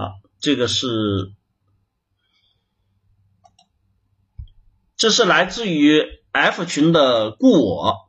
[0.00, 0.86] 啊，这个是，
[4.96, 8.08] 这是来自于 F 群的故我，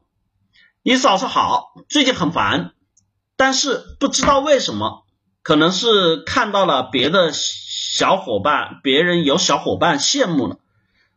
[0.83, 2.75] 你早上好，最近很烦，
[3.35, 5.05] 但是不知道为什么，
[5.41, 10.59] 可能是看到了别的小伙伴，别人有小伙伴羡慕了，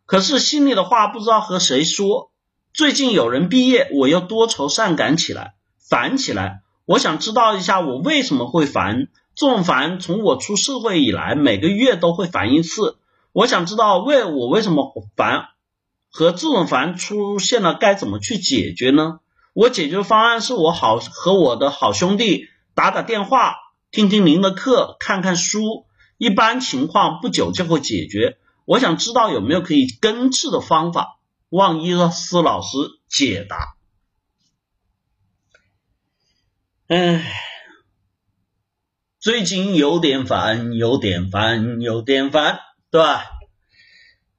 [0.06, 2.32] 可是心里的话不知道和谁说。
[2.72, 6.62] 最近有人毕业，我又多愁善感起来，烦起来。
[6.84, 9.06] 我想知道一下，我为什么会烦？
[9.34, 12.98] 这种烦从我出社会以来，每个月都会烦一次。
[13.32, 15.48] 我想知道为我为什么烦，
[16.10, 19.20] 和这种烦出现了该怎么去解决呢？
[19.52, 23.56] 我解决方案是我好和我的好兄弟打打电话，
[23.90, 25.86] 听听您的课，看看书，
[26.18, 28.38] 一般情况不久就会解决。
[28.64, 31.18] 我想知道有没有可以根治的方法？
[31.50, 32.78] 望伊斯老师
[33.08, 33.76] 解答。
[36.88, 37.24] 唉，
[39.24, 42.60] 最近有点烦，有点烦，有点烦，
[42.90, 43.24] 对吧？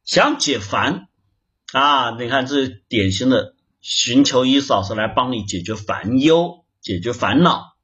[0.03, 1.07] 想解烦
[1.73, 2.11] 啊？
[2.19, 7.75] 你看，这典型的寻求伊斯老师来帮你解决烦忧、解决烦恼。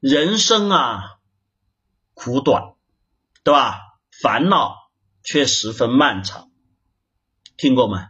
[0.00, 1.18] 人生啊，
[2.14, 2.76] 苦短，
[3.44, 3.78] 对吧？
[4.22, 4.74] 烦恼
[5.22, 6.50] 却十分漫长，
[7.58, 8.08] 听过吗？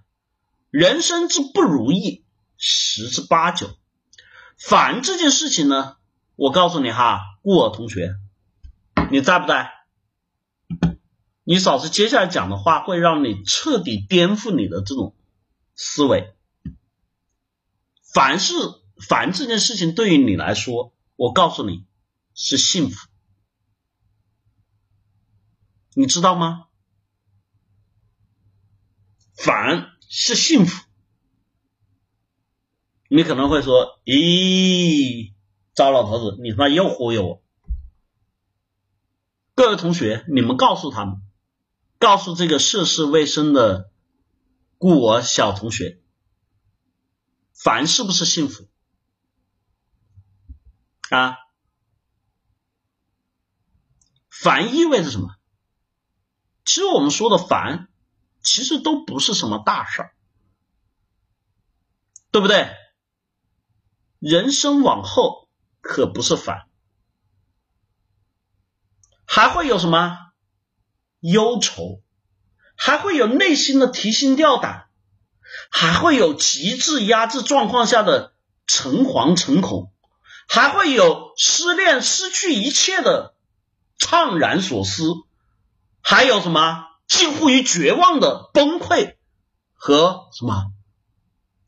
[0.71, 2.25] 人生之不如意，
[2.57, 3.69] 十之八九。
[4.57, 5.97] 烦这件事情呢，
[6.37, 8.17] 我告诉你哈，顾尔同学，
[9.11, 9.71] 你在不在？
[11.45, 15.15] 你嫂子接下来讲的话，会让你彻底颠覆你的这种
[15.75, 16.35] 思维。
[18.15, 18.55] 凡是
[18.97, 21.85] 凡这件事情，对于你来说，我告诉你
[22.35, 23.09] 是幸福，
[25.95, 26.69] 你知道吗？
[29.35, 29.91] 凡。
[30.15, 30.85] 是幸福，
[33.09, 35.33] 你可能会说：“咦，
[35.75, 37.43] 糟老头子，你他妈又忽悠我！”
[39.55, 41.23] 各位同学，你们告诉他们，
[41.99, 43.91] 告诉这个涉世未深的
[44.79, 46.01] 故我小同学，
[47.53, 48.69] 烦是不是幸福
[51.11, 51.37] 啊？
[54.29, 55.37] 烦意味着什么？
[56.65, 57.89] 其实我们说的烦。
[58.45, 60.17] 其实都不是什么大事儿，
[62.33, 62.75] 对不对？
[64.19, 65.42] 人生往后
[65.83, 66.67] 可不是烦，
[69.27, 70.17] 还会有什么？
[71.21, 72.01] 忧愁，
[72.75, 74.89] 还会有内心的提心吊胆，
[75.71, 78.33] 还会有极致压制状况下的
[78.67, 79.93] 诚惶诚恐，
[80.49, 83.35] 还会有失恋失去一切的
[83.99, 85.13] 怅然所思，
[86.01, 86.87] 还有什么？
[87.07, 89.17] 近乎于绝望的崩溃
[89.75, 90.73] 和什么？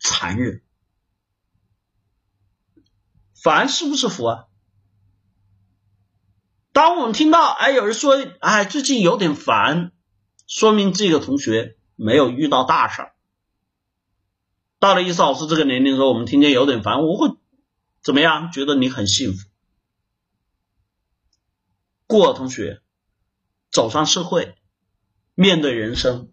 [0.01, 0.64] 残忍？
[3.45, 4.45] 烦是不是福啊？
[6.73, 9.93] 当我们听到哎有人说哎最近有点烦，
[10.47, 13.15] 说明这个同学没有遇到大事儿。
[14.79, 17.37] 到了伊斯老师这个年龄的时候，我们听见有点烦，我会
[18.03, 18.51] 怎么样？
[18.51, 19.47] 觉得你很幸福。
[22.07, 22.81] 过同学
[23.71, 24.57] 走上社会。
[25.37, 26.31] 面对人生，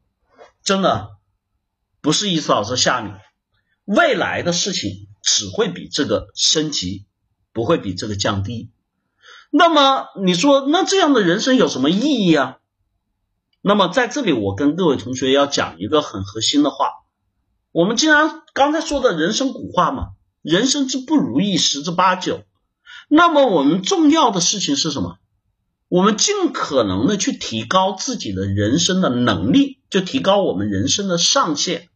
[0.64, 1.18] 真的
[2.02, 3.12] 不是伊思老师吓你，
[3.84, 7.06] 未来的事情只会比这个升级，
[7.54, 8.70] 不会比这个降低。
[9.50, 12.58] 那么你说，那这样的人生有什么意义啊？
[13.62, 16.94] 那么在这里，我跟各位同学要讲一个很核心的话。
[17.72, 20.10] 我们既然刚才说的人生古话嘛，
[20.42, 22.44] 人生之不如意十之八九。
[23.08, 25.18] 那么我们重要的事情是什么？
[25.90, 31.90] 我们尽可能的去提高自己的人生的能力，就提高我们人生的上限，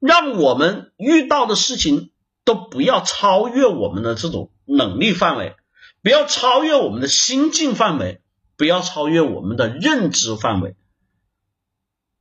[0.00, 2.10] 让我们遇到的事情
[2.44, 5.56] 都不要超越我们的这种能力范围，
[6.02, 8.20] 不要超越我们的心境范围，
[8.56, 10.76] 不要超越我们的认知范围。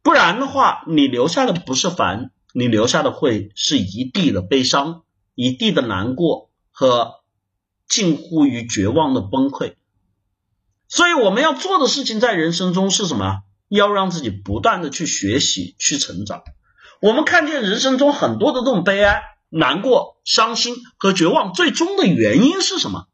[0.01, 5.03] 不然的话，你留下的不是烦，你留下的会是一地的悲伤，
[5.35, 7.21] 一地的难过和
[7.87, 9.75] 近乎于绝望的崩溃。
[10.87, 13.43] 所以我们要做的事情，在人生中是什么？
[13.69, 16.43] 要让自己不断的去学习、去成长。
[17.01, 19.23] 我们看见人生中很多的这种悲哀、
[19.53, 23.07] 难过、伤心和绝望，最终的原因是什么？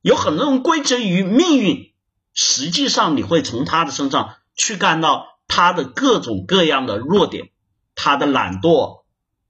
[0.00, 1.92] 有很多人归结于命运，
[2.32, 7.50] 实际上你会从他的身上去看到他的各种各样的弱点，
[7.96, 9.02] 他的懒惰，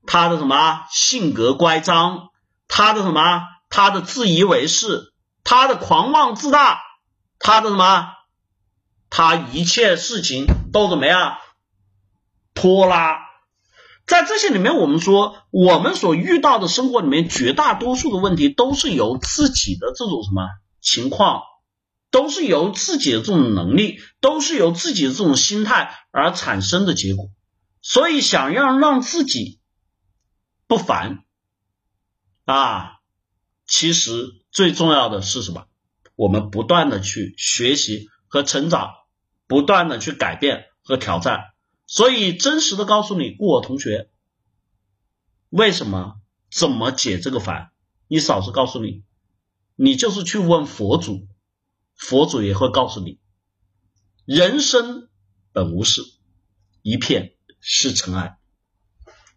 [0.06, 2.31] 他的什么性格乖张，
[2.66, 5.12] 他的什么他的自以为是，
[5.44, 6.81] 他的狂妄自大。
[7.38, 8.08] 他的什么？
[9.11, 11.38] 他一切事情都怎么样？
[12.52, 13.27] 拖拉。
[14.08, 20.49] 在这些里面，我们说，我们所遇到的生活里面，绝大多数的问题都是由自己的这种什么
[20.81, 21.43] 情况
[22.10, 27.26] 都是由自己的这种能力，都是由自己的这种心态而产生的结果。
[27.82, 29.60] 所以，想要让自己
[30.66, 31.25] 不烦
[32.46, 33.00] 啊，
[33.66, 35.66] 其实最重要的是什么？
[36.16, 38.88] 我们不断的去学习和成长，
[39.46, 41.50] 不断的去改变和挑战。
[41.88, 44.11] 所以，真实的告诉你，顾我同学，
[45.49, 46.20] 为什么
[46.50, 47.73] 怎么解这个烦？
[48.08, 49.05] 你嫂子告诉你，
[49.75, 51.26] 你就是去问佛祖，
[51.94, 53.19] 佛祖也会告诉你，
[54.26, 55.08] 人生
[55.52, 56.02] 本无事，
[56.82, 58.38] 一片是尘埃，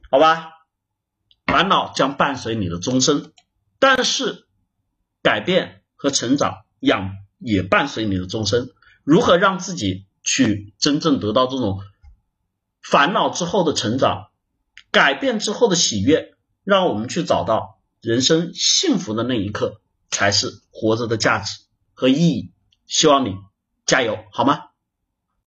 [0.10, 0.52] 好吧？
[1.46, 3.32] 烦恼将伴随你的终身，
[3.80, 4.46] 但是
[5.22, 8.72] 改变和成长养也伴随你的终身。
[9.06, 11.80] 如何让自己去真正得到这种？
[12.82, 14.30] 烦恼之后的成长，
[14.92, 16.34] 改变之后的喜悦，
[16.64, 21.60] 让我们去找到人生幸福的那一刻，才是活着的价值
[21.94, 22.52] 和意义。
[22.88, 23.36] 希望你
[23.86, 24.71] 加油，好吗？